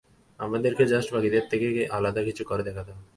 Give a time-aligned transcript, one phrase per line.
[0.39, 1.67] আমাদেরকে জাস্ট বাকিদের থেকে
[1.97, 3.05] আলাদা কিছু করে দেখাতে হবে।